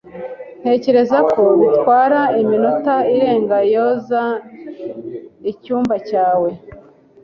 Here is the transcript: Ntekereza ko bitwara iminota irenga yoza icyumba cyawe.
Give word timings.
Ntekereza 0.61 1.17
ko 1.31 1.41
bitwara 1.61 2.21
iminota 2.41 2.95
irenga 3.13 3.57
yoza 3.73 4.23
icyumba 5.51 5.95
cyawe. 6.09 6.49